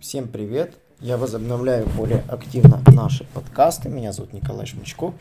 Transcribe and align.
Всем 0.00 0.28
привет! 0.28 0.74
Я 1.00 1.16
возобновляю 1.16 1.86
более 1.96 2.24
активно 2.28 2.82
наши 2.86 3.24
подкасты. 3.24 3.88
Меня 3.88 4.12
зовут 4.12 4.32
Николай 4.32 4.66
Шмычков. 4.66 5.14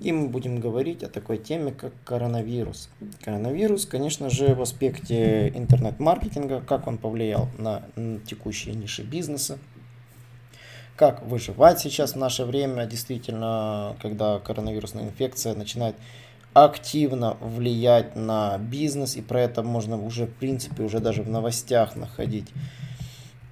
И 0.00 0.10
мы 0.10 0.28
будем 0.28 0.58
говорить 0.58 1.02
о 1.04 1.08
такой 1.08 1.38
теме, 1.38 1.70
как 1.70 1.92
коронавирус. 2.04 2.88
Коронавирус, 3.24 3.86
конечно 3.86 4.30
же, 4.30 4.54
в 4.54 4.62
аспекте 4.62 5.48
интернет-маркетинга, 5.48 6.60
как 6.60 6.86
он 6.86 6.98
повлиял 6.98 7.48
на 7.58 7.82
текущие 8.26 8.74
ниши 8.74 9.02
бизнеса, 9.02 9.58
как 10.96 11.22
выживать 11.22 11.78
сейчас 11.78 12.14
в 12.14 12.16
наше 12.16 12.44
время, 12.44 12.86
действительно, 12.86 13.96
когда 14.02 14.38
коронавирусная 14.38 15.04
инфекция 15.04 15.54
начинает 15.54 15.94
активно 16.54 17.36
влиять 17.40 18.16
на 18.16 18.58
бизнес, 18.58 19.16
и 19.16 19.22
про 19.22 19.42
это 19.42 19.62
можно 19.62 19.96
уже, 19.96 20.26
в 20.26 20.34
принципе, 20.34 20.82
уже 20.82 21.00
даже 21.00 21.22
в 21.22 21.30
новостях 21.30 21.96
находить, 21.96 22.48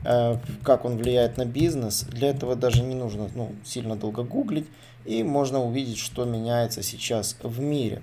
как 0.03 0.85
он 0.85 0.97
влияет 0.97 1.37
на 1.37 1.45
бизнес. 1.45 2.05
Для 2.05 2.31
этого 2.31 2.57
даже 2.57 2.83
не 2.83 2.95
нужно 2.95 3.29
ну, 3.35 3.53
сильно 3.65 3.97
долго 3.97 4.23
гуглить, 4.23 4.67
и 5.05 5.23
можно 5.23 5.63
увидеть, 5.63 5.99
что 5.99 6.25
меняется 6.25 6.83
сейчас 6.83 7.37
в 7.43 7.61
мире. 7.61 8.03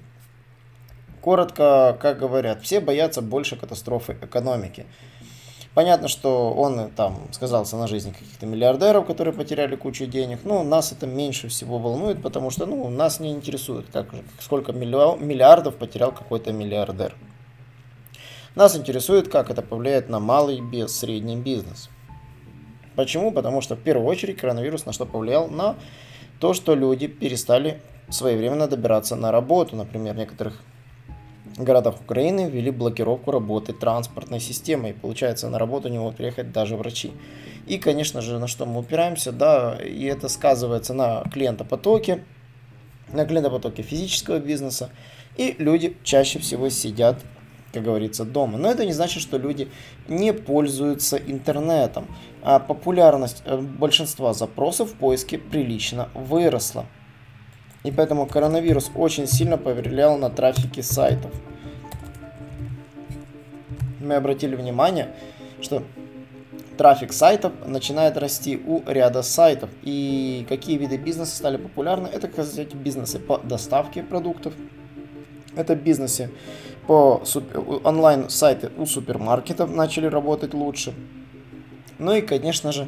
Коротко, 1.21 1.97
как 1.99 2.19
говорят, 2.19 2.61
все 2.61 2.79
боятся 2.79 3.21
больше 3.21 3.55
катастрофы 3.57 4.17
экономики. 4.21 4.85
Понятно, 5.73 6.07
что 6.07 6.53
он 6.53 6.89
там 6.89 7.27
сказался 7.31 7.77
на 7.77 7.87
жизни 7.87 8.11
каких-то 8.11 8.47
миллиардеров, 8.47 9.05
которые 9.05 9.31
потеряли 9.31 9.75
кучу 9.75 10.07
денег. 10.07 10.39
Но 10.43 10.63
нас 10.63 10.91
это 10.91 11.05
меньше 11.05 11.49
всего 11.49 11.77
волнует, 11.77 12.21
потому 12.23 12.49
что 12.49 12.65
ну, 12.65 12.89
нас 12.89 13.19
не 13.19 13.31
интересует, 13.31 13.85
как, 13.93 14.07
сколько 14.39 14.71
миллиардов 14.73 15.75
потерял 15.75 16.11
какой-то 16.11 16.51
миллиардер. 16.51 17.13
Нас 18.57 18.75
интересует, 18.75 19.27
как 19.27 19.51
это 19.51 19.61
повлияет 19.61 20.09
на 20.09 20.19
малый 20.19 20.61
без 20.61 20.97
средний 20.97 21.35
бизнес. 21.37 21.91
Почему? 22.95 23.31
Потому 23.31 23.61
что 23.61 23.75
в 23.75 23.79
первую 23.79 24.07
очередь 24.07 24.37
коронавирус 24.37 24.87
на 24.87 24.93
что 24.93 25.05
повлиял? 25.05 25.47
На 25.47 25.75
то, 26.39 26.55
что 26.55 26.73
люди 26.73 27.05
перестали 27.05 27.79
своевременно 28.09 28.67
добираться 28.67 29.15
на 29.15 29.31
работу. 29.31 29.75
Например, 29.75 30.15
в 30.15 30.17
некоторых 30.17 30.59
городах 31.55 32.01
Украины 32.01 32.49
ввели 32.49 32.71
блокировку 32.71 33.29
работы 33.29 33.73
транспортной 33.73 34.39
системы. 34.39 34.89
И 34.89 34.93
получается, 34.93 35.49
на 35.49 35.59
работу 35.59 35.89
не 35.89 35.99
могут 35.99 36.15
приехать 36.15 36.51
даже 36.51 36.77
врачи. 36.77 37.11
И, 37.67 37.77
конечно 37.77 38.21
же, 38.21 38.39
на 38.39 38.47
что 38.47 38.65
мы 38.65 38.79
упираемся, 38.79 39.31
да, 39.31 39.77
и 39.79 40.05
это 40.05 40.29
сказывается 40.29 40.95
на 40.95 41.21
клиентопотоке, 41.31 42.23
на 43.13 43.23
клиентопотоке 43.27 43.83
физического 43.83 44.39
бизнеса. 44.39 44.89
И 45.35 45.55
люди 45.59 45.95
чаще 46.03 46.39
всего 46.39 46.69
сидят, 46.69 47.23
как 47.73 47.83
говорится, 47.83 48.25
дома. 48.25 48.57
Но 48.57 48.71
это 48.71 48.85
не 48.85 48.93
значит, 48.93 49.21
что 49.21 49.37
люди 49.37 49.69
не 50.07 50.33
пользуются 50.33 51.17
интернетом. 51.17 52.07
А 52.41 52.59
популярность 52.59 53.43
э, 53.45 53.57
большинства 53.57 54.33
запросов 54.33 54.91
в 54.91 54.95
поиске 54.95 55.37
прилично 55.37 56.09
выросла. 56.13 56.85
И 57.83 57.91
поэтому 57.91 58.25
коронавирус 58.25 58.91
очень 58.95 59.27
сильно 59.27 59.57
повлиял 59.57 60.17
на 60.17 60.29
трафики 60.29 60.81
сайтов. 60.81 61.31
Мы 63.99 64.15
обратили 64.15 64.55
внимание, 64.55 65.13
что 65.61 65.83
трафик 66.77 67.11
сайтов 67.11 67.51
начинает 67.65 68.17
расти 68.17 68.61
у 68.65 68.81
ряда 68.89 69.21
сайтов. 69.21 69.69
И 69.83 70.45
какие 70.47 70.77
виды 70.77 70.97
бизнеса 70.97 71.35
стали 71.35 71.57
популярны? 71.57 72.07
Это, 72.07 72.27
кстати, 72.27 72.75
бизнесы 72.75 73.19
по 73.19 73.37
доставке 73.39 74.03
продуктов. 74.03 74.53
Это 75.57 75.75
бизнесы 75.75 76.29
по 76.87 77.21
онлайн-сайты 77.83 78.71
у 78.77 78.85
супермаркетов 78.85 79.69
начали 79.75 80.05
работать 80.05 80.53
лучше. 80.53 80.93
Ну 81.99 82.13
и, 82.13 82.21
конечно 82.21 82.71
же, 82.71 82.87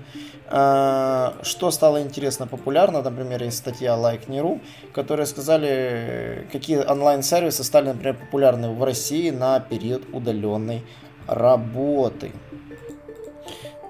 э, 0.50 1.32
что 1.42 1.72
стало 1.72 2.02
интересно, 2.02 2.46
популярно, 2.48 3.02
например, 3.02 3.44
есть 3.44 3.58
статья 3.58 3.96
Like.ru, 3.96 4.62
которые 4.94 5.26
сказали, 5.26 6.48
какие 6.52 6.78
онлайн-сервисы 6.78 7.64
стали, 7.64 7.88
например, 7.88 8.16
популярны 8.16 8.70
в 8.70 8.84
России 8.84 9.32
на 9.32 9.60
период 9.60 10.04
удаленной 10.14 10.84
работы. 11.28 12.32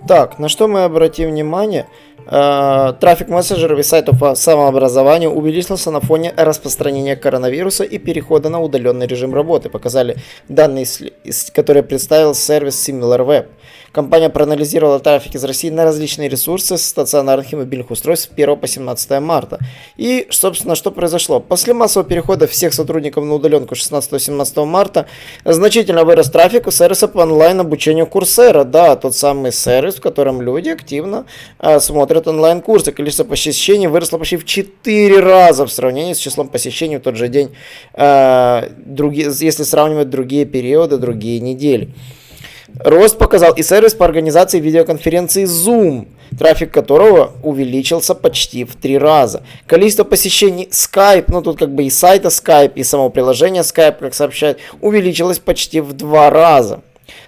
Так, 0.07 0.39
на 0.39 0.47
что 0.47 0.69
мы 0.69 0.85
обратим 0.85 1.29
внимание? 1.29 1.85
Э, 2.31 2.93
трафик 2.99 3.27
мессенджеров 3.29 3.79
и 3.79 3.83
сайтов 3.83 4.19
по 4.19 4.35
самообразованию 4.35 5.31
увеличился 5.31 5.89
на 5.89 5.99
фоне 5.99 6.31
распространения 6.37 7.15
коронавируса 7.15 7.83
и 7.83 7.97
перехода 7.97 8.49
на 8.49 8.59
удаленный 8.59 9.07
режим 9.07 9.33
работы, 9.33 9.69
показали 9.69 10.17
данные, 10.47 10.85
которые 11.53 11.81
представил 11.81 12.35
сервис 12.35 12.87
SimilarWeb. 12.87 13.47
Компания 13.91 14.29
проанализировала 14.29 14.99
трафик 14.99 15.35
из 15.35 15.43
России 15.43 15.69
на 15.69 15.83
различные 15.83 16.29
ресурсы 16.29 16.77
стационарных 16.77 17.51
и 17.53 17.55
мобильных 17.55 17.89
устройств 17.89 18.29
с 18.29 18.33
1 18.33 18.57
по 18.57 18.67
17 18.67 19.19
марта. 19.19 19.59
И, 19.97 20.27
собственно, 20.29 20.75
что 20.75 20.91
произошло? 20.91 21.39
После 21.39 21.73
массового 21.73 22.07
перехода 22.07 22.45
всех 22.47 22.73
сотрудников 22.73 23.25
на 23.25 23.33
удаленку 23.33 23.73
16-17 23.73 24.65
марта 24.65 25.07
значительно 25.43 26.03
вырос 26.03 26.29
трафик 26.29 26.67
у 26.67 26.71
сервиса 26.71 27.07
по 27.07 27.19
онлайн-обучению 27.19 28.05
Курсера. 28.05 28.63
Да, 28.63 28.95
тот 28.95 29.15
самый 29.15 29.51
сервис, 29.51 29.95
в 29.95 30.01
котором 30.01 30.41
люди 30.41 30.69
активно 30.69 31.25
а, 31.57 31.79
смотрят 31.79 32.27
онлайн-курсы. 32.27 32.91
Количество 32.91 33.23
посещений 33.23 33.87
выросло 33.87 34.19
почти 34.19 34.37
в 34.37 34.45
4 34.45 35.19
раза 35.19 35.65
в 35.65 35.71
сравнении 35.71 36.13
с 36.13 36.19
числом 36.19 36.47
посещений 36.47 36.97
в 36.97 37.01
тот 37.01 37.15
же 37.15 37.27
день, 37.27 37.55
а, 37.93 38.69
другие, 38.77 39.31
если 39.39 39.63
сравнивать 39.63 40.09
другие 40.09 40.45
периоды, 40.45 40.97
другие 40.97 41.39
недели. 41.39 41.93
Рост 42.79 43.17
показал 43.17 43.53
и 43.53 43.63
сервис 43.63 43.93
по 43.93 44.05
организации 44.05 44.59
видеоконференции 44.59 45.43
Zoom, 45.43 46.07
трафик 46.37 46.71
которого 46.71 47.33
увеличился 47.43 48.15
почти 48.15 48.63
в 48.63 48.75
три 48.75 48.97
раза. 48.97 49.43
Количество 49.67 50.03
посещений 50.03 50.69
Skype, 50.71 51.25
ну 51.27 51.41
тут 51.41 51.59
как 51.59 51.73
бы 51.73 51.83
и 51.83 51.89
сайта 51.89 52.29
Skype, 52.29 52.73
и 52.75 52.83
само 52.83 53.09
приложение 53.09 53.63
Skype, 53.63 53.99
как 53.99 54.13
сообщает, 54.13 54.59
увеличилось 54.81 55.39
почти 55.39 55.81
в 55.81 55.93
два 55.93 56.29
раза. 56.29 56.81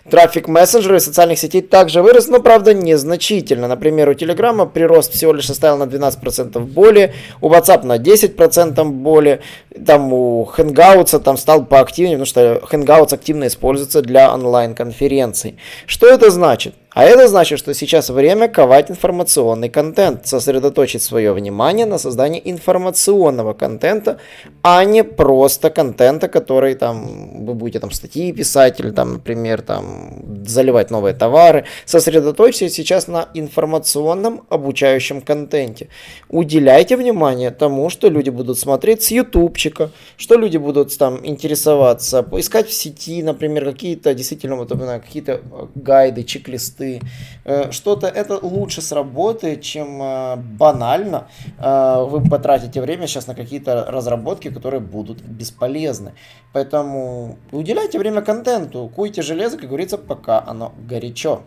Трафик 0.10 0.48
мессенджеров 0.48 0.98
и 0.98 1.06
социальных 1.06 1.38
сетей 1.38 1.62
также 1.62 2.02
вырос, 2.02 2.28
но 2.28 2.40
правда 2.42 2.74
незначительно. 2.74 3.68
Например, 3.68 4.10
у 4.10 4.14
Телеграма 4.14 4.66
прирост 4.66 5.14
всего 5.14 5.34
лишь 5.34 5.46
составил 5.46 5.78
на 5.78 5.84
12% 5.84 6.60
более, 6.60 7.14
у 7.40 7.50
WhatsApp 7.50 7.86
на 7.86 7.98
10% 7.98 8.84
более, 8.86 9.42
там 9.86 10.12
у 10.12 10.50
Hangouts 10.58 11.20
там 11.20 11.38
стал 11.38 11.66
поактивнее, 11.66 12.18
потому 12.18 12.26
что 12.26 12.62
Hangouts 12.72 13.14
активно 13.14 13.48
используется 13.48 14.02
для 14.02 14.34
онлайн-конференций. 14.34 15.58
Что 15.86 16.08
это 16.08 16.32
значит? 16.32 16.74
А 16.94 17.06
это 17.06 17.30
значит, 17.30 17.58
что 17.58 17.74
сейчас 17.74 18.10
время 18.10 18.50
ковать 18.50 18.92
информационный 18.92 19.70
контент, 19.70 20.28
сосредоточить 20.28 21.02
свое 21.02 21.32
внимание 21.32 21.86
на 21.86 21.98
создании 21.98 22.42
информационного 22.44 23.54
контента, 23.54 24.18
а 24.62 24.84
не 24.84 25.06
просто 25.06 25.70
контента, 25.70 26.28
который 26.28 26.76
там 26.76 27.46
вы 27.46 27.54
будете 27.54 27.80
там 27.80 27.92
статьи 27.92 28.34
писать 28.34 28.82
или 28.82 28.92
там, 28.92 29.14
например, 29.14 29.62
там 29.62 30.46
заливать 30.46 30.92
новые 30.92 31.14
товары. 31.14 31.64
Сосредоточьтесь 31.86 32.74
сейчас 32.74 33.08
на 33.08 33.30
информационном 33.34 34.42
обучающем 34.50 35.22
контенте. 35.22 35.88
Уделяйте 36.28 36.98
внимание 36.98 37.52
тому, 37.52 37.90
что 37.90 38.10
люди 38.10 38.30
будут 38.30 38.60
смотреть 38.60 39.04
с 39.04 39.12
ютубчика, 39.12 39.92
что 40.18 40.36
люди 40.36 40.58
будут 40.58 40.98
там 40.98 41.26
интересоваться, 41.26 42.22
поискать 42.22 42.68
в 42.68 42.74
сети, 42.74 43.24
например, 43.24 43.64
какие-то 43.64 44.14
действительно 44.14 44.58
вот, 44.58 44.72
какие-то 44.72 45.40
гайды, 45.76 46.24
чек-листы, 46.24 46.81
посты, 46.82 47.02
э, 47.46 47.72
что-то 47.72 48.08
это 48.08 48.40
лучше 48.42 48.82
сработает, 48.82 49.62
чем 49.62 50.02
э, 50.02 50.36
банально 50.36 51.28
э, 51.60 52.06
вы 52.08 52.28
потратите 52.30 52.82
время 52.82 53.08
сейчас 53.08 53.28
на 53.28 53.36
какие-то 53.36 53.86
разработки, 53.86 54.50
которые 54.50 54.82
будут 54.82 55.22
бесполезны. 55.22 56.14
Поэтому 56.54 57.38
уделяйте 57.52 58.00
время 58.00 58.22
контенту, 58.22 58.92
куйте 58.96 59.22
железо, 59.22 59.58
как 59.58 59.68
говорится, 59.68 59.98
пока 59.98 60.44
оно 60.46 60.74
горячо. 60.90 61.42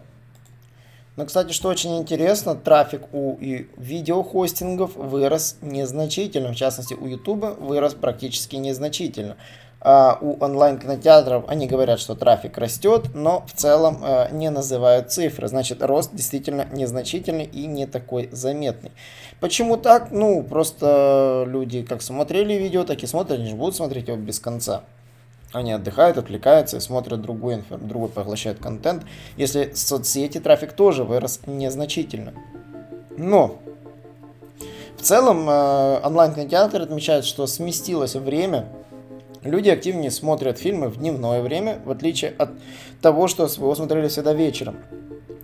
Но, 1.17 1.27
кстати, 1.27 1.53
что 1.53 1.69
очень 1.69 1.97
интересно, 1.99 2.57
трафик 2.57 3.03
у 3.13 3.37
видеохостингов 3.77 4.97
вырос 4.97 5.59
незначительно. 5.63 6.53
В 6.53 6.57
частности, 6.57 6.95
у 6.95 7.07
YouTube 7.07 7.60
вырос 7.60 7.95
практически 7.95 8.57
незначительно 8.57 9.37
у 9.84 10.42
онлайн-кинотеатров 10.42 11.45
они 11.47 11.66
говорят, 11.66 12.01
что 12.01 12.15
трафик 12.15 12.57
растет, 12.57 13.15
но 13.15 13.45
в 13.47 13.53
целом 13.53 13.98
э, 14.03 14.28
не 14.33 14.48
называют 14.48 15.13
цифры. 15.13 15.47
Значит, 15.47 15.83
рост 15.83 16.10
действительно 16.15 16.66
незначительный 16.72 17.45
и 17.45 17.66
не 17.66 17.86
такой 17.86 18.31
заметный. 18.33 18.92
Почему 19.41 19.77
так? 19.77 20.10
Ну, 20.10 20.42
просто 20.42 21.45
люди 21.47 21.83
как 21.83 22.01
смотрели 22.01 22.54
видео, 22.54 22.84
так 22.84 23.03
и 23.03 23.07
смотрят, 23.07 23.39
они 23.39 23.51
же 23.51 23.57
будут 23.57 23.77
смотреть 23.77 24.09
его 24.09 24.16
без 24.16 24.41
конца. 24.41 24.84
Они 25.53 25.71
отдыхают, 25.71 26.16
отвлекаются 26.16 26.78
и 26.78 26.80
смотрят 26.80 27.21
другой, 27.21 27.63
другой 27.69 28.09
поглощают 28.09 28.59
контент. 28.59 29.04
Если 29.37 29.72
соцсети 29.75 30.41
трафик 30.41 30.72
тоже 30.72 31.04
вырос 31.04 31.41
незначительно. 31.47 32.33
Но 33.16 33.59
в 34.97 35.03
целом 35.03 35.48
э, 35.48 36.01
онлайн-кинотеатр 36.03 36.80
отмечает, 36.80 37.27
что 37.27 37.47
сместилось 37.47 38.15
время 38.15 38.66
Люди 39.44 39.68
активнее 39.68 40.10
смотрят 40.10 40.58
фильмы 40.58 40.88
в 40.88 40.96
дневное 40.96 41.42
время, 41.42 41.78
в 41.84 41.91
отличие 41.91 42.32
от 42.38 42.50
того, 43.02 43.28
что 43.28 43.44
его 43.44 43.74
смотрели 43.74 44.08
всегда 44.08 44.32
вечером. 44.32 44.76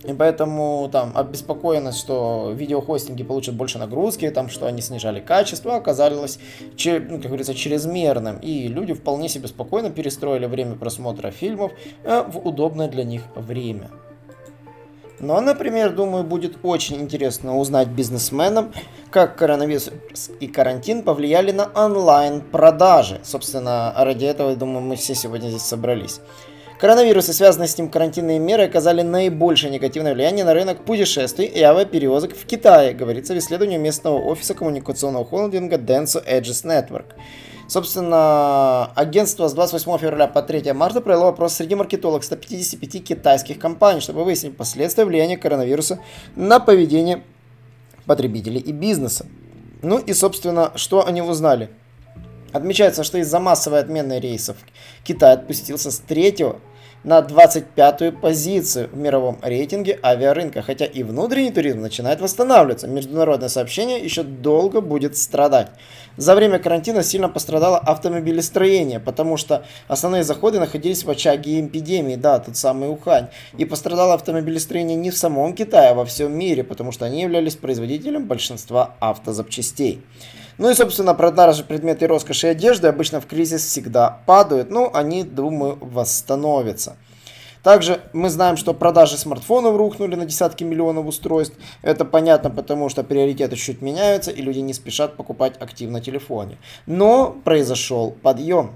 И 0.05 0.14
поэтому 0.14 0.88
там 0.91 1.12
обеспокоенность, 1.14 1.99
что 1.99 2.52
видеохостинги 2.56 3.23
получат 3.23 3.55
больше 3.55 3.79
нагрузки, 3.79 4.31
там, 4.31 4.49
что 4.49 4.67
они 4.67 4.81
снижали 4.81 5.20
качество, 5.20 5.76
оказалось, 5.76 6.38
ну, 6.61 7.19
как 7.19 7.26
говорится, 7.26 7.55
чрезмерным. 7.55 8.38
И 8.38 8.67
люди 8.69 8.94
вполне 8.94 9.29
себе 9.29 9.49
спокойно 9.49 9.91
перестроили 9.91 10.47
время 10.47 10.76
просмотра 10.76 11.31
фильмов 11.31 11.73
э, 12.02 12.25
в 12.26 12.38
удобное 12.38 12.88
для 12.88 13.05
них 13.05 13.23
время. 13.35 13.91
Но, 15.21 15.41
например, 15.41 15.93
думаю, 15.93 16.25
будет 16.25 16.57
очень 16.63 16.97
интересно 17.01 17.59
узнать 17.59 17.89
бизнесменам, 17.89 18.73
как 19.11 19.37
коронавирус 19.37 19.91
и 20.41 20.47
карантин 20.47 21.03
повлияли 21.03 21.53
на 21.53 21.67
онлайн-продажи. 21.75 23.21
Собственно, 23.23 23.93
ради 23.97 24.25
этого, 24.25 24.57
думаю, 24.57 24.81
мы 24.81 24.97
все 24.97 25.15
сегодня 25.15 25.49
здесь 25.51 25.63
собрались. 25.63 26.21
Коронавирус 26.81 27.29
и 27.29 27.35
связанные 27.35 27.69
с 27.69 27.77
ним 27.77 27.91
карантинные 27.91 28.39
меры 28.39 28.65
оказали 28.65 29.03
наибольшее 29.03 29.71
негативное 29.71 30.15
влияние 30.15 30.47
на 30.47 30.55
рынок 30.55 30.87
путешествий 30.87 31.45
и 31.45 31.61
авиаперевозок 31.61 32.35
в 32.35 32.47
Китае, 32.47 32.95
говорится 32.95 33.35
в 33.35 33.39
исследовании 33.39 33.77
местного 33.77 34.19
офиса 34.19 34.55
коммуникационного 34.55 35.27
холдинга 35.27 35.77
Denso 35.77 36.27
Edges 36.27 36.65
Network. 36.65 37.13
Собственно, 37.71 38.87
агентство 38.97 39.47
с 39.47 39.53
28 39.53 39.99
февраля 39.99 40.27
по 40.27 40.43
3 40.43 40.73
марта 40.73 41.01
провело 41.01 41.29
опрос 41.29 41.55
среди 41.55 41.77
маркетологов 41.77 42.25
155 42.25 43.05
китайских 43.05 43.61
компаний, 43.61 44.01
чтобы 44.01 44.25
выяснить 44.25 44.57
последствия 44.57 45.05
влияния 45.05 45.37
коронавируса 45.37 46.01
на 46.35 46.59
поведение 46.59 47.23
потребителей 48.07 48.59
и 48.59 48.73
бизнеса. 48.73 49.25
Ну 49.83 49.99
и, 49.99 50.13
собственно, 50.15 50.73
что 50.75 51.07
они 51.07 51.23
узнали? 51.23 51.71
Отмечается, 52.53 53.05
что 53.05 53.19
из-за 53.19 53.39
массовой 53.39 53.79
отмены 53.79 54.19
рейсов 54.19 54.57
Китай 55.05 55.35
отпустился 55.35 55.93
с 55.93 56.01
3 56.01 56.47
на 57.02 57.20
25-ю 57.20 58.12
позицию 58.12 58.91
в 58.93 58.97
мировом 58.97 59.38
рейтинге 59.43 59.99
авиарынка, 60.02 60.62
хотя 60.62 60.85
и 60.85 61.02
внутренний 61.02 61.50
туризм 61.50 61.81
начинает 61.81 62.20
восстанавливаться. 62.20 62.88
Международное 62.88 63.49
сообщение 63.49 63.99
еще 63.99 64.23
долго 64.23 64.81
будет 64.81 65.17
страдать. 65.17 65.69
За 66.17 66.35
время 66.35 66.58
карантина 66.58 67.02
сильно 67.02 67.29
пострадало 67.29 67.79
автомобилестроение, 67.79 69.00
потому 69.00 69.37
что 69.37 69.64
основные 69.88 70.25
заходы 70.25 70.61
находились 70.61 71.05
в 71.05 71.11
очаге 71.11 71.61
эпидемии, 71.61 72.17
да, 72.17 72.38
тот 72.38 72.56
самый 72.56 72.91
Ухань. 72.91 73.29
И 73.56 73.64
пострадало 73.64 74.14
автомобилестроение 74.14 74.97
не 74.97 75.11
в 75.11 75.17
самом 75.17 75.55
Китае, 75.55 75.91
а 75.91 75.94
во 75.94 76.05
всем 76.05 76.37
мире, 76.37 76.64
потому 76.64 76.93
что 76.93 77.06
они 77.06 77.23
являлись 77.23 77.56
производителем 77.56 78.26
большинства 78.26 78.97
автозапчастей. 79.00 80.02
Ну 80.61 80.69
и, 80.69 80.75
собственно, 80.75 81.15
продажи 81.15 81.65
предметы 81.65 82.07
роскоши 82.07 82.49
и 82.49 82.51
одежды 82.51 82.87
обычно 82.87 83.23
в 83.23 83.27
кризис 83.27 83.65
всегда 83.65 84.21
падают, 84.27 84.71
но 84.71 84.91
они, 84.93 85.23
думаю, 85.23 85.79
восстановятся. 85.81 86.99
Также 87.62 88.03
мы 88.12 88.29
знаем, 88.29 88.59
что 88.59 88.75
продажи 88.75 89.17
смартфонов 89.17 89.79
рухнули 89.79 90.17
на 90.17 90.27
десятки 90.27 90.62
миллионов 90.62 91.07
устройств. 91.07 91.57
Это 91.81 92.05
понятно, 92.05 92.51
потому 92.51 92.91
что 92.91 93.03
приоритеты 93.03 93.57
чуть 93.57 93.81
меняются, 93.81 94.33
и 94.33 94.43
люди 94.43 94.59
не 94.59 94.75
спешат 94.75 95.17
покупать 95.17 95.55
активно 95.59 96.03
телефоны. 96.03 96.59
Но 96.85 97.35
произошел 97.43 98.11
подъем. 98.11 98.73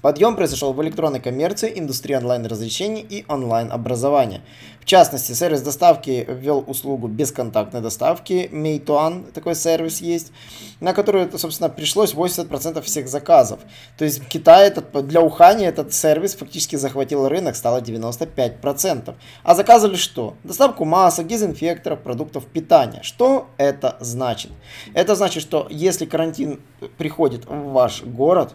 Подъем 0.00 0.36
произошел 0.36 0.72
в 0.72 0.82
электронной 0.82 1.18
коммерции, 1.18 1.72
индустрии 1.76 2.14
онлайн-развлечений 2.14 3.00
и 3.00 3.24
онлайн-образования. 3.28 4.42
В 4.80 4.84
частности, 4.84 5.32
сервис 5.32 5.60
доставки 5.60 6.24
ввел 6.28 6.64
услугу 6.66 7.08
бесконтактной 7.08 7.80
доставки. 7.80 8.48
Meituan, 8.52 9.30
такой 9.32 9.56
сервис 9.56 10.00
есть, 10.00 10.32
на 10.80 10.94
который, 10.94 11.28
собственно, 11.36 11.68
пришлось 11.68 12.14
80% 12.14 12.80
всех 12.82 13.08
заказов. 13.08 13.58
То 13.98 14.04
есть 14.04 14.20
в 14.20 14.28
Китае 14.28 14.68
этот, 14.68 15.06
для 15.06 15.20
Ухани 15.20 15.66
этот 15.66 15.92
сервис 15.92 16.34
фактически 16.34 16.76
захватил 16.76 17.28
рынок, 17.28 17.56
стало 17.56 17.80
95%. 17.80 19.14
А 19.42 19.54
заказывали 19.54 19.96
что? 19.96 20.36
Доставку 20.44 20.84
масок, 20.84 21.26
дезинфекторов, 21.26 22.00
продуктов 22.00 22.46
питания. 22.46 23.02
Что 23.02 23.48
это 23.58 23.96
значит? 24.00 24.52
Это 24.94 25.16
значит, 25.16 25.42
что 25.42 25.66
если 25.70 26.06
карантин 26.06 26.60
приходит 26.96 27.46
в 27.46 27.72
ваш 27.72 28.04
город, 28.04 28.54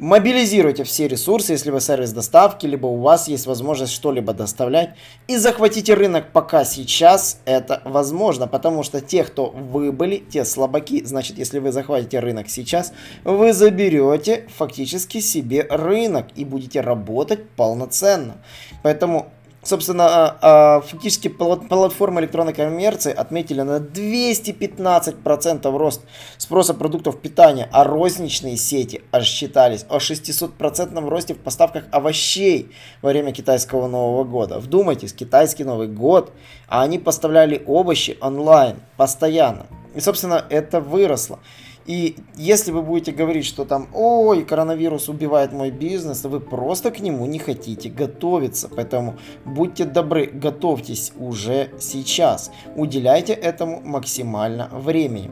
Мобилизируйте 0.00 0.82
все 0.84 1.08
ресурсы, 1.08 1.52
если 1.52 1.70
вы 1.70 1.78
сервис 1.82 2.12
доставки, 2.12 2.64
либо 2.64 2.86
у 2.86 2.96
вас 3.02 3.28
есть 3.28 3.46
возможность 3.46 3.92
что-либо 3.92 4.32
доставлять. 4.32 4.94
И 5.28 5.36
захватите 5.36 5.92
рынок 5.92 6.32
пока 6.32 6.64
сейчас 6.64 7.38
это 7.44 7.82
возможно, 7.84 8.46
потому 8.46 8.82
что 8.82 9.02
те, 9.02 9.24
кто 9.24 9.50
выбыли, 9.50 10.16
те 10.16 10.46
слабаки, 10.46 11.04
значит, 11.04 11.36
если 11.36 11.58
вы 11.58 11.70
захватите 11.70 12.18
рынок 12.18 12.48
сейчас, 12.48 12.94
вы 13.24 13.52
заберете 13.52 14.48
фактически 14.56 15.20
себе 15.20 15.66
рынок 15.68 16.28
и 16.34 16.46
будете 16.46 16.80
работать 16.80 17.50
полноценно. 17.50 18.38
Поэтому 18.82 19.30
Собственно, 19.62 20.06
а, 20.06 20.38
а, 20.40 20.80
фактически 20.80 21.28
платформы 21.28 22.22
электронной 22.22 22.54
коммерции 22.54 23.12
отметили 23.12 23.60
на 23.60 23.76
215% 23.78 25.76
рост 25.76 26.00
спроса 26.38 26.72
продуктов 26.72 27.20
питания, 27.20 27.68
а 27.70 27.84
розничные 27.84 28.56
сети 28.56 29.02
аж 29.12 29.26
считались 29.26 29.84
о 29.90 29.98
600% 29.98 31.06
росте 31.08 31.34
в 31.34 31.38
поставках 31.38 31.84
овощей 31.90 32.72
во 33.02 33.10
время 33.10 33.32
китайского 33.32 33.86
Нового 33.86 34.24
года. 34.24 34.58
Вдумайтесь, 34.58 35.12
китайский 35.12 35.64
Новый 35.64 35.88
год, 35.88 36.32
а 36.66 36.82
они 36.82 36.98
поставляли 36.98 37.62
овощи 37.66 38.16
онлайн 38.22 38.76
постоянно. 38.96 39.66
И, 39.94 40.00
собственно, 40.00 40.42
это 40.48 40.80
выросло. 40.80 41.38
И 41.86 42.16
если 42.36 42.70
вы 42.72 42.82
будете 42.82 43.12
говорить, 43.12 43.46
что 43.46 43.64
там, 43.64 43.88
ой, 43.94 44.44
коронавирус 44.44 45.08
убивает 45.08 45.52
мой 45.52 45.70
бизнес, 45.70 46.24
вы 46.24 46.40
просто 46.40 46.90
к 46.90 47.00
нему 47.00 47.26
не 47.26 47.38
хотите 47.38 47.88
готовиться. 47.88 48.68
Поэтому 48.68 49.16
будьте 49.44 49.84
добры, 49.84 50.26
готовьтесь 50.26 51.12
уже 51.18 51.70
сейчас. 51.80 52.50
Уделяйте 52.76 53.32
этому 53.32 53.80
максимально 53.80 54.68
времени. 54.72 55.30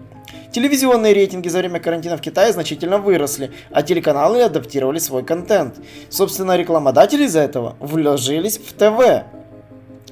Телевизионные 0.53 1.13
рейтинги 1.13 1.49
за 1.49 1.59
время 1.59 1.79
карантина 1.79 2.17
в 2.17 2.21
Китае 2.21 2.53
значительно 2.53 2.99
выросли, 2.99 3.53
а 3.71 3.83
телеканалы 3.83 4.43
адаптировали 4.43 4.99
свой 4.99 5.23
контент. 5.23 5.77
Собственно, 6.09 6.57
рекламодатели 6.57 7.25
из-за 7.25 7.41
этого 7.41 7.77
вложились 7.81 8.59
в 8.59 8.73
ТВ. 8.73 9.38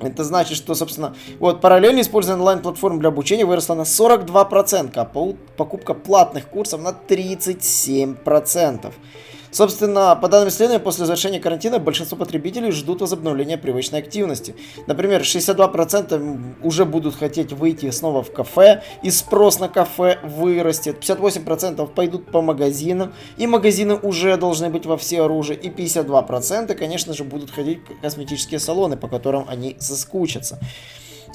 Это 0.00 0.25
значит, 0.25 0.56
что, 0.56 0.75
собственно, 0.75 1.14
вот 1.38 1.60
параллельно 1.60 2.00
использование 2.00 2.40
онлайн-платформ 2.40 2.98
для 2.98 3.08
обучения 3.08 3.44
выросла 3.44 3.75
на 3.75 3.82
42%, 3.82 4.93
а 4.94 5.04
покупка 5.04 5.94
платных 5.94 6.48
курсов 6.48 6.81
на 6.81 6.90
37%. 6.90 8.93
Собственно, 9.56 10.14
по 10.16 10.28
данным 10.28 10.50
исследования, 10.50 10.84
после 10.84 11.06
завершения 11.06 11.40
карантина 11.40 11.78
большинство 11.78 12.18
потребителей 12.18 12.72
ждут 12.72 13.00
возобновления 13.00 13.56
привычной 13.56 14.00
активности. 14.00 14.54
Например, 14.86 15.22
62% 15.22 16.56
уже 16.62 16.84
будут 16.84 17.16
хотеть 17.16 17.54
выйти 17.54 17.88
снова 17.90 18.22
в 18.22 18.30
кафе, 18.30 18.82
и 19.02 19.10
спрос 19.10 19.58
на 19.58 19.70
кафе 19.70 20.18
вырастет. 20.22 20.98
58% 21.02 21.86
пойдут 21.86 22.30
по 22.30 22.42
магазинам, 22.42 23.14
и 23.38 23.46
магазины 23.46 23.94
уже 23.94 24.36
должны 24.36 24.68
быть 24.68 24.84
во 24.84 24.98
все 24.98 25.22
оружия. 25.22 25.56
И 25.56 25.70
52%, 25.70 26.75
конечно 26.75 27.14
же, 27.14 27.25
будут 27.25 27.50
ходить 27.50 27.78
в 27.88 28.02
косметические 28.02 28.60
салоны, 28.60 28.98
по 28.98 29.08
которым 29.08 29.46
они 29.48 29.76
соскучатся. 29.78 30.60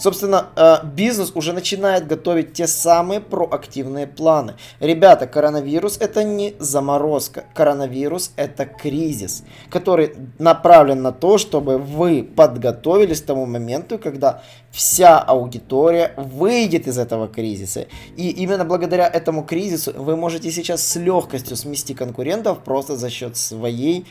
Собственно, 0.02 0.48
э, 0.56 0.78
бизнес 0.84 1.32
уже 1.36 1.54
начинает 1.54 2.08
готовить 2.08 2.54
те 2.54 2.66
самые 2.66 3.20
проактивные 3.20 4.08
планы. 4.08 4.56
Ребята, 4.80 5.28
коронавирус 5.28 5.98
это 6.00 6.24
не 6.24 6.56
заморозка. 6.58 7.44
Коронавирус 7.54 8.32
это 8.36 8.66
кризис, 8.66 9.44
который 9.70 10.16
направлен 10.40 11.04
на 11.04 11.12
то, 11.12 11.38
чтобы 11.38 11.78
вы 11.78 12.24
подготовились 12.24 13.22
к 13.22 13.26
тому 13.28 13.46
моменту, 13.46 14.00
когда 14.00 14.42
вся 14.72 15.20
аудитория 15.20 16.16
выйдет 16.18 16.88
из 16.88 16.98
этого 16.98 17.28
кризиса. 17.28 17.86
И 18.18 18.30
именно 18.30 18.66
благодаря 18.66 19.08
этому 19.08 19.44
кризису 19.44 19.94
вы 19.96 20.16
можете 20.16 20.50
сейчас 20.50 20.82
с 20.82 20.96
легкостью 20.96 21.56
смести 21.56 21.94
конкурентов 21.94 22.64
просто 22.64 22.96
за 22.96 23.12
счет 23.12 23.38
своей 23.38 24.08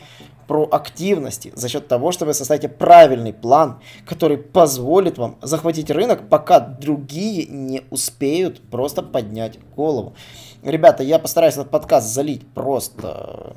проактивности, 0.51 1.53
за 1.55 1.69
счет 1.69 1.87
того, 1.87 2.11
что 2.11 2.25
вы 2.25 2.33
составите 2.33 2.67
правильный 2.67 3.31
план, 3.31 3.79
который 4.05 4.35
позволит 4.35 5.17
вам 5.17 5.37
захватить 5.41 5.89
рынок, 5.89 6.27
пока 6.27 6.59
другие 6.59 7.45
не 7.45 7.83
успеют 7.89 8.59
просто 8.69 9.01
поднять 9.01 9.59
голову. 9.77 10.13
Ребята, 10.61 11.03
я 11.03 11.19
постараюсь 11.19 11.53
этот 11.53 11.69
подкаст 11.69 12.09
залить 12.09 12.45
просто 12.53 13.55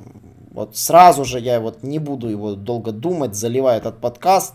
вот 0.55 0.77
сразу 0.77 1.25
же 1.25 1.41
я 1.41 1.59
вот 1.59 1.83
не 1.83 1.99
буду 1.99 2.29
его 2.29 2.55
долго 2.55 2.93
думать, 2.93 3.35
заливая 3.35 3.77
этот 3.77 3.99
подкаст. 3.99 4.53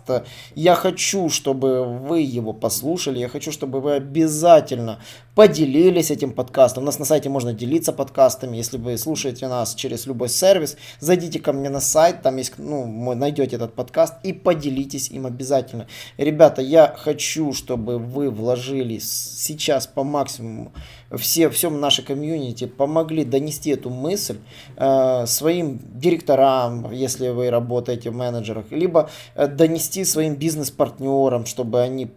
Я 0.54 0.74
хочу, 0.74 1.28
чтобы 1.28 1.84
вы 1.84 2.22
его 2.22 2.54
послушали, 2.54 3.18
я 3.18 3.28
хочу, 3.28 3.52
чтобы 3.52 3.82
вы 3.82 3.92
обязательно 3.92 4.98
поделились 5.34 6.10
этим 6.10 6.32
подкастом. 6.32 6.82
У 6.82 6.86
нас 6.86 6.98
на 6.98 7.04
сайте 7.04 7.28
можно 7.28 7.52
делиться 7.52 7.92
подкастами. 7.92 8.56
Если 8.56 8.78
вы 8.78 8.98
слушаете 8.98 9.48
нас 9.48 9.74
через 9.74 10.06
любой 10.06 10.28
сервис, 10.28 10.76
зайдите 10.98 11.38
ко 11.38 11.52
мне 11.52 11.70
на 11.70 11.80
сайт, 11.80 12.22
там 12.22 12.36
есть, 12.36 12.54
ну, 12.58 13.14
найдете 13.14 13.56
этот 13.56 13.74
подкаст 13.74 14.14
и 14.22 14.32
поделитесь 14.32 15.10
им 15.10 15.26
обязательно. 15.26 15.86
Ребята, 16.16 16.62
я 16.62 16.94
хочу, 16.96 17.52
чтобы 17.52 17.98
вы 17.98 18.30
вложились 18.30 19.10
сейчас 19.10 19.86
по 19.86 20.04
максимуму 20.04 20.72
все, 21.16 21.50
всем 21.50 21.80
нашей 21.80 22.04
комьюнити, 22.04 22.66
помогли 22.66 23.24
донести 23.24 23.70
эту 23.70 23.90
мысль 23.90 24.38
э, 24.76 25.26
своим 25.26 25.80
директорам, 25.94 26.90
если 26.92 27.30
вы 27.30 27.50
работаете 27.50 28.10
в 28.10 28.14
менеджерах, 28.14 28.66
либо 28.70 29.10
э, 29.34 29.48
донести 29.48 30.04
своим 30.04 30.36
бизнес-партнерам, 30.36 31.46
чтобы 31.46 31.80
они 31.80 32.10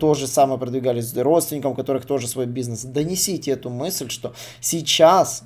то 0.00 0.14
же 0.14 0.26
самое 0.26 0.58
продвигались 0.58 1.16
родственникам, 1.16 1.72
у 1.72 1.74
которых 1.74 2.06
тоже 2.06 2.26
свой 2.26 2.43
бизнес. 2.46 2.84
Донесите 2.84 3.52
эту 3.52 3.70
мысль, 3.70 4.10
что 4.10 4.34
сейчас 4.60 5.44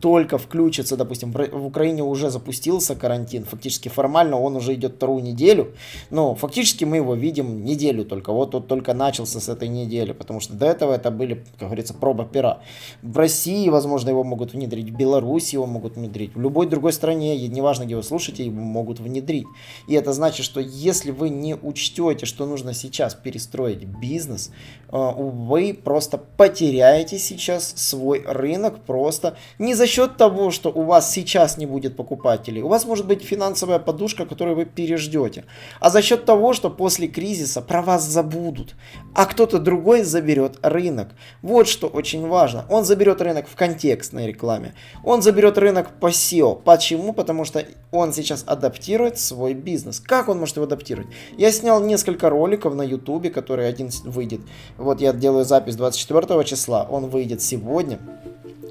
только 0.00 0.38
включится, 0.38 0.96
допустим, 0.96 1.32
в 1.32 1.66
Украине 1.66 2.02
уже 2.02 2.30
запустился 2.30 2.94
карантин, 2.94 3.44
фактически 3.44 3.88
формально 3.88 4.38
он 4.38 4.56
уже 4.56 4.74
идет 4.74 4.94
вторую 4.94 5.22
неделю, 5.22 5.74
но 6.10 6.34
фактически 6.34 6.84
мы 6.84 6.96
его 6.96 7.14
видим 7.14 7.64
неделю 7.64 8.04
только, 8.04 8.32
вот 8.32 8.54
он 8.54 8.62
только 8.62 8.94
начался 8.94 9.40
с 9.40 9.48
этой 9.48 9.68
недели, 9.68 10.12
потому 10.12 10.40
что 10.40 10.54
до 10.54 10.66
этого 10.66 10.92
это 10.92 11.10
были, 11.10 11.44
как 11.58 11.68
говорится, 11.68 11.94
проба 11.94 12.24
пера. 12.24 12.60
В 13.02 13.16
России, 13.18 13.68
возможно, 13.68 14.10
его 14.10 14.24
могут 14.24 14.52
внедрить, 14.52 14.90
в 14.90 14.96
Беларуси 14.96 15.56
его 15.56 15.66
могут 15.66 15.96
внедрить, 15.96 16.34
в 16.34 16.40
любой 16.40 16.66
другой 16.66 16.92
стране, 16.92 17.36
неважно, 17.48 17.84
где 17.84 17.96
вы 17.96 18.02
слушаете, 18.02 18.44
его 18.44 18.60
могут 18.60 19.00
внедрить. 19.00 19.46
И 19.88 19.94
это 19.94 20.12
значит, 20.12 20.44
что 20.44 20.60
если 20.60 21.10
вы 21.10 21.30
не 21.30 21.56
учтете, 21.56 22.26
что 22.26 22.46
нужно 22.46 22.72
сейчас 22.72 23.14
перестроить 23.14 23.84
бизнес, 23.84 24.50
э, 24.90 25.12
вы 25.16 25.74
просто 25.74 26.18
потеряете 26.18 27.18
сейчас 27.18 27.72
свой 27.76 28.22
рынок, 28.24 28.80
просто 28.84 29.36
не 29.58 29.74
за 29.74 29.87
счет 29.88 30.16
того, 30.16 30.52
что 30.52 30.70
у 30.70 30.82
вас 30.82 31.12
сейчас 31.12 31.58
не 31.58 31.66
будет 31.66 31.96
покупателей, 31.96 32.62
у 32.62 32.68
вас 32.68 32.84
может 32.84 33.06
быть 33.06 33.22
финансовая 33.22 33.80
подушка, 33.80 34.24
которую 34.24 34.56
вы 34.56 34.64
переждете, 34.64 35.44
а 35.80 35.90
за 35.90 36.00
счет 36.00 36.24
того, 36.24 36.52
что 36.52 36.70
после 36.70 37.08
кризиса 37.08 37.60
про 37.60 37.82
вас 37.82 38.04
забудут, 38.04 38.76
а 39.14 39.26
кто-то 39.26 39.58
другой 39.58 40.04
заберет 40.04 40.58
рынок. 40.62 41.08
Вот 41.42 41.66
что 41.66 41.88
очень 41.88 42.28
важно. 42.28 42.64
Он 42.68 42.84
заберет 42.84 43.20
рынок 43.20 43.48
в 43.48 43.56
контекстной 43.56 44.28
рекламе, 44.28 44.74
он 45.02 45.22
заберет 45.22 45.58
рынок 45.58 45.98
по 45.98 46.10
SEO. 46.10 46.62
Почему? 46.62 47.12
Потому 47.12 47.44
что 47.44 47.64
он 47.90 48.12
сейчас 48.12 48.44
адаптирует 48.46 49.18
свой 49.18 49.54
бизнес. 49.54 49.98
Как 49.98 50.28
он 50.28 50.38
может 50.38 50.56
его 50.56 50.66
адаптировать? 50.66 51.08
Я 51.36 51.50
снял 51.50 51.82
несколько 51.82 52.30
роликов 52.30 52.74
на 52.74 52.82
YouTube, 52.82 53.32
который 53.32 53.68
один 53.68 53.90
выйдет. 54.04 54.40
Вот 54.76 55.00
я 55.00 55.12
делаю 55.12 55.44
запись 55.44 55.76
24 55.76 56.44
числа, 56.44 56.86
он 56.88 57.06
выйдет 57.06 57.40
сегодня. 57.42 57.98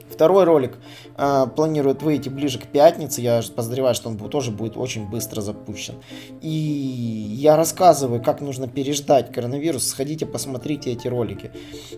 Второй 0.09 0.45
ролик 0.45 0.77
э, 1.17 1.45
планирует 1.55 2.01
выйти 2.01 2.29
ближе 2.29 2.59
к 2.59 2.67
пятнице. 2.67 3.21
Я 3.21 3.41
подозреваю, 3.55 3.95
что 3.95 4.09
он 4.09 4.17
тоже 4.17 4.51
будет 4.51 4.77
очень 4.77 5.07
быстро 5.07 5.41
запущен. 5.41 5.95
И 6.41 6.49
я 6.49 7.55
рассказываю, 7.55 8.21
как 8.21 8.41
нужно 8.41 8.67
переждать 8.67 9.31
коронавирус. 9.31 9.87
Сходите, 9.87 10.25
посмотрите 10.25 10.91
эти 10.91 11.07
ролики. 11.07 11.51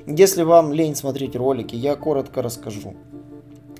Если 0.05 0.43
вам 0.43 0.73
лень 0.73 0.95
смотреть 0.95 1.35
ролики, 1.35 1.75
я 1.75 1.95
коротко 1.95 2.41
расскажу. 2.41 2.95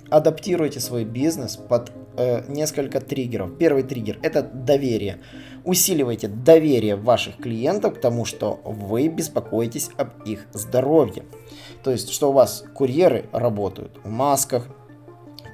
Адаптируйте 0.10 0.80
свой 0.80 1.04
бизнес 1.04 1.56
под 1.56 1.92
э, 2.18 2.44
несколько 2.48 3.00
триггеров. 3.00 3.58
Первый 3.58 3.84
триггер 3.84 4.20
это 4.24 4.42
доверие. 4.42 5.20
Усиливайте 5.66 6.28
доверие 6.28 6.96
ваших 6.96 7.38
клиентов 7.38 7.96
к 7.96 8.02
тому, 8.02 8.26
что 8.26 8.60
вы 8.64 9.08
беспокоитесь 9.08 9.90
об 9.98 10.24
их 10.26 10.48
здоровье. 10.54 11.26
То 11.84 11.92
есть, 11.92 12.12
что 12.12 12.30
у 12.30 12.34
вас 12.34 12.64
курьеры 12.74 13.26
работают 13.32 14.00
в 14.04 14.10
масках, 14.10 14.68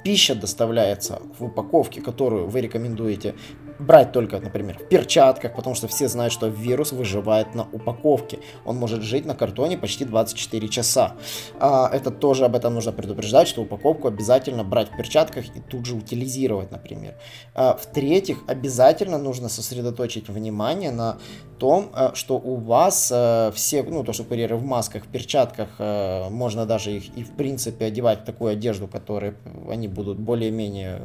пища 0.04 0.34
доставляется 0.34 1.20
в 1.38 1.44
упаковке, 1.44 2.00
которую 2.00 2.48
вы 2.48 2.60
рекомендуете 2.60 3.34
брать 3.78 4.12
только, 4.12 4.40
например, 4.40 4.78
в 4.78 4.88
перчатках, 4.88 5.54
потому 5.54 5.74
что 5.74 5.88
все 5.88 6.08
знают, 6.08 6.32
что 6.32 6.48
вирус 6.48 6.92
выживает 6.92 7.54
на 7.54 7.66
упаковке. 7.72 8.38
Он 8.64 8.76
может 8.76 9.02
жить 9.02 9.24
на 9.26 9.34
картоне 9.34 9.78
почти 9.78 10.04
24 10.04 10.68
часа. 10.68 11.14
А, 11.58 11.88
это 11.92 12.10
тоже 12.10 12.44
об 12.44 12.56
этом 12.56 12.74
нужно 12.74 12.92
предупреждать, 12.92 13.48
что 13.48 13.62
упаковку 13.62 14.08
обязательно 14.08 14.64
брать 14.64 14.90
в 14.92 14.96
перчатках 14.96 15.46
и 15.56 15.60
тут 15.60 15.86
же 15.86 15.94
утилизировать, 15.94 16.70
например. 16.70 17.14
А, 17.54 17.76
в-третьих, 17.76 18.38
обязательно 18.46 19.18
нужно 19.18 19.48
сосредоточить 19.48 20.28
внимание 20.28 20.90
на 20.90 21.18
том, 21.58 21.90
э, 21.94 22.10
что 22.14 22.36
у 22.36 22.56
вас 22.56 23.10
э, 23.14 23.50
все, 23.54 23.82
ну, 23.82 24.04
то, 24.04 24.12
что 24.12 24.24
курьеры 24.24 24.56
в 24.56 24.64
масках, 24.64 25.04
в 25.04 25.08
перчатках, 25.08 25.68
э, 25.78 26.28
можно 26.30 26.66
даже 26.66 26.92
их 26.92 27.16
и, 27.16 27.22
в 27.22 27.30
принципе, 27.32 27.86
одевать 27.86 28.20
в 28.20 28.24
такую 28.24 28.52
одежду, 28.52 28.86
которой 28.88 29.34
они 29.70 29.88
будут 29.88 30.18
более-менее 30.18 31.00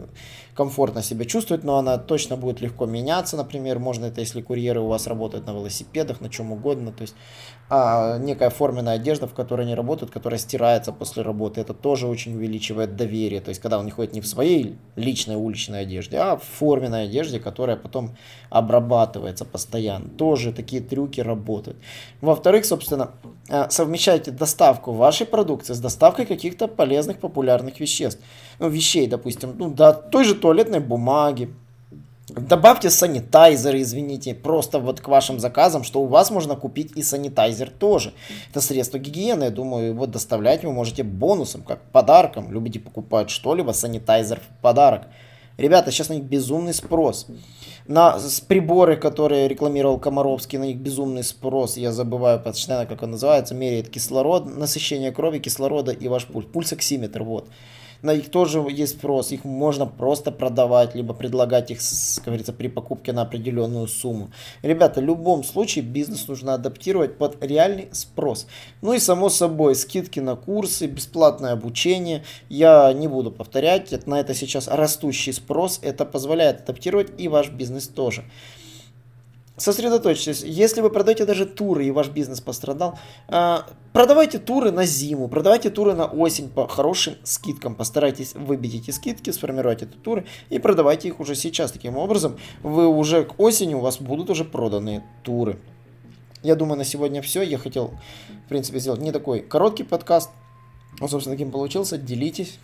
комфортно 0.53 1.01
себя 1.01 1.25
чувствовать, 1.25 1.63
но 1.63 1.77
она 1.77 1.97
точно 1.97 2.37
будет 2.37 2.61
легко 2.61 2.85
меняться, 2.85 3.37
например, 3.37 3.79
можно 3.79 4.05
это, 4.05 4.21
если 4.21 4.41
курьеры 4.41 4.81
у 4.81 4.87
вас 4.87 5.07
работают 5.07 5.45
на 5.47 5.51
велосипедах, 5.51 6.21
на 6.21 6.29
чем 6.29 6.51
угодно, 6.51 6.91
то 6.91 7.03
есть 7.03 7.15
а, 7.69 8.17
некая 8.17 8.49
форменная 8.49 8.95
одежда, 8.95 9.27
в 9.27 9.33
которой 9.33 9.61
они 9.61 9.75
работают, 9.75 10.11
которая 10.11 10.39
стирается 10.39 10.91
после 10.91 11.23
работы, 11.23 11.61
это 11.61 11.73
тоже 11.73 12.07
очень 12.07 12.35
увеличивает 12.35 12.95
доверие, 12.95 13.39
то 13.39 13.49
есть 13.49 13.61
когда 13.61 13.79
он 13.79 13.85
не 13.85 13.91
ходит 13.91 14.13
не 14.13 14.21
в 14.21 14.27
своей 14.27 14.77
личной 14.95 15.35
уличной 15.35 15.81
одежде, 15.81 16.17
а 16.17 16.35
в 16.35 16.43
форменной 16.43 17.05
одежде, 17.05 17.39
которая 17.39 17.77
потом 17.77 18.17
обрабатывается 18.49 19.45
постоянно, 19.45 20.09
тоже 20.09 20.51
такие 20.51 20.81
трюки 20.81 21.21
работают. 21.21 21.77
Во-вторых, 22.19 22.65
собственно, 22.65 23.11
а, 23.49 23.69
совмещайте 23.69 24.31
доставку 24.31 24.91
вашей 24.91 25.25
продукции 25.25 25.73
с 25.73 25.79
доставкой 25.79 26.25
каких-то 26.25 26.67
полезных 26.67 27.19
популярных 27.19 27.79
веществ, 27.79 28.21
ну, 28.61 28.69
вещей, 28.69 29.07
допустим, 29.07 29.55
ну, 29.57 29.71
да, 29.71 29.91
той 29.91 30.23
же 30.23 30.35
туалетной 30.35 30.79
бумаги, 30.79 31.49
Добавьте 32.29 32.89
санитайзеры, 32.89 33.81
извините, 33.81 34.33
просто 34.33 34.79
вот 34.79 35.01
к 35.01 35.07
вашим 35.09 35.37
заказам, 35.41 35.83
что 35.83 36.01
у 36.01 36.05
вас 36.05 36.31
можно 36.31 36.55
купить 36.55 36.93
и 36.95 37.03
санитайзер 37.03 37.69
тоже. 37.71 38.13
Это 38.49 38.61
средство 38.61 38.99
гигиены, 38.99 39.45
я 39.45 39.49
думаю, 39.49 39.87
его 39.87 40.05
доставлять 40.05 40.63
вы 40.63 40.71
можете 40.71 41.03
бонусом, 41.03 41.61
как 41.61 41.81
подарком. 41.91 42.49
Любите 42.53 42.79
покупать 42.79 43.29
что-либо, 43.29 43.71
санитайзер 43.71 44.39
в 44.39 44.61
подарок. 44.61 45.07
Ребята, 45.57 45.91
сейчас 45.91 46.07
на 46.07 46.13
них 46.13 46.23
безумный 46.23 46.73
спрос. 46.73 47.27
На 47.85 48.17
приборы, 48.47 48.95
которые 48.95 49.49
рекламировал 49.49 49.99
Комаровский, 49.99 50.57
на 50.57 50.63
них 50.63 50.77
безумный 50.77 51.25
спрос. 51.25 51.75
Я 51.75 51.91
забываю 51.91 52.39
постоянно, 52.39 52.85
как 52.85 53.03
он 53.03 53.11
называется. 53.11 53.55
Меряет 53.55 53.89
кислород, 53.89 54.45
насыщение 54.45 55.11
крови, 55.11 55.39
кислорода 55.39 55.91
и 55.91 56.07
ваш 56.07 56.27
пульс. 56.27 56.45
Пульсоксиметр, 56.45 57.23
вот 57.23 57.49
на 58.01 58.15
них 58.15 58.29
тоже 58.31 58.65
есть 58.69 58.97
спрос, 58.97 59.31
их 59.31 59.45
можно 59.45 59.85
просто 59.85 60.31
продавать, 60.31 60.95
либо 60.95 61.13
предлагать 61.13 61.71
их, 61.71 61.79
как 62.15 62.25
говорится, 62.25 62.53
при 62.53 62.67
покупке 62.67 63.13
на 63.13 63.23
определенную 63.23 63.87
сумму. 63.87 64.31
Ребята, 64.61 65.01
в 65.01 65.03
любом 65.03 65.43
случае 65.43 65.83
бизнес 65.83 66.27
нужно 66.27 66.53
адаптировать 66.53 67.17
под 67.17 67.43
реальный 67.43 67.89
спрос. 67.91 68.47
Ну 68.81 68.93
и 68.93 68.99
само 68.99 69.29
собой, 69.29 69.75
скидки 69.75 70.19
на 70.19 70.35
курсы, 70.35 70.87
бесплатное 70.87 71.53
обучение, 71.53 72.23
я 72.49 72.91
не 72.93 73.07
буду 73.07 73.31
повторять, 73.31 73.91
на 74.07 74.19
это 74.19 74.33
сейчас 74.33 74.67
растущий 74.67 75.33
спрос, 75.33 75.79
это 75.81 76.05
позволяет 76.05 76.61
адаптировать 76.61 77.11
и 77.17 77.27
ваш 77.27 77.49
бизнес 77.49 77.87
тоже. 77.87 78.23
Сосредоточьтесь. 79.61 80.41
Если 80.41 80.81
вы 80.81 80.89
продаете 80.89 81.23
даже 81.23 81.45
туры 81.45 81.85
и 81.85 81.91
ваш 81.91 82.09
бизнес 82.09 82.41
пострадал, 82.41 82.97
а, 83.27 83.67
продавайте 83.93 84.39
туры 84.39 84.71
на 84.71 84.85
зиму, 84.85 85.27
продавайте 85.27 85.69
туры 85.69 85.93
на 85.93 86.05
осень 86.07 86.49
по 86.49 86.67
хорошим 86.67 87.13
скидкам. 87.23 87.75
Постарайтесь 87.75 88.33
выбить 88.33 88.73
эти 88.73 88.89
скидки, 88.89 89.29
сформировать 89.29 89.83
эти 89.83 89.91
туры 89.91 90.25
и 90.49 90.57
продавайте 90.57 91.09
их 91.09 91.19
уже 91.19 91.35
сейчас. 91.35 91.71
Таким 91.71 91.95
образом, 91.95 92.39
вы 92.63 92.87
уже 92.87 93.23
к 93.23 93.39
осени 93.39 93.75
у 93.75 93.81
вас 93.81 94.01
будут 94.01 94.31
уже 94.31 94.45
проданные 94.45 95.03
туры. 95.21 95.59
Я 96.41 96.55
думаю, 96.55 96.79
на 96.79 96.83
сегодня 96.83 97.21
все. 97.21 97.43
Я 97.43 97.59
хотел, 97.59 97.91
в 98.45 98.49
принципе, 98.49 98.79
сделать 98.79 99.01
не 99.01 99.11
такой 99.11 99.41
короткий 99.41 99.83
подкаст. 99.83 100.31
Он, 100.99 101.07
собственно, 101.07 101.35
таким 101.35 101.51
получился. 101.51 101.99
Делитесь, 101.99 102.57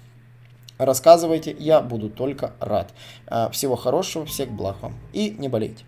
рассказывайте. 0.80 1.56
Я 1.60 1.80
буду 1.82 2.10
только 2.10 2.54
рад. 2.60 2.92
А, 3.28 3.52
всего 3.52 3.76
хорошего, 3.76 4.26
всех 4.26 4.50
благ 4.50 4.82
вам. 4.82 4.96
И 5.14 5.36
не 5.38 5.48
болейте. 5.48 5.86